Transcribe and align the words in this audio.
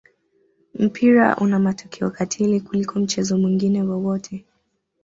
mpira 0.73 1.35
una 1.37 1.59
matokeo 1.59 2.09
katili 2.11 2.61
kuliko 2.61 2.99
mchezo 2.99 3.37
mwingine 3.37 3.83
wowote 3.83 4.45